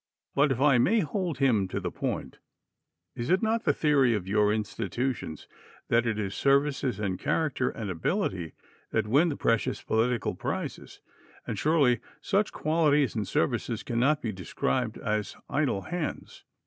But 0.33 0.51
if 0.51 0.59
I 0.59 0.79
may 0.79 1.01
hold 1.01 1.37
him 1.37 1.67
to 1.67 1.79
the 1.79 1.91
point, 1.91 2.39
is 3.15 3.29
it 3.29 3.43
not 3.43 3.65
the 3.65 3.71
theory 3.71 4.15
of 4.15 4.27
your 4.27 4.51
institutions 4.51 5.47
that 5.89 6.07
it 6.07 6.17
is 6.17 6.33
services 6.33 6.99
and 6.99 7.19
character 7.19 7.69
and 7.69 7.87
ability 7.91 8.53
that 8.89 9.05
win 9.05 9.29
the 9.29 9.37
precious 9.37 9.83
political 9.83 10.33
prizes, 10.33 11.01
and 11.45 11.55
surely 11.59 11.99
such 12.19 12.51
qualities 12.51 13.13
and 13.13 13.27
services 13.27 13.83
cannot 13.83 14.23
be 14.23 14.31
described 14.31 14.97
as 14.97 15.35
idle 15.51 15.83
hands? 15.83 16.45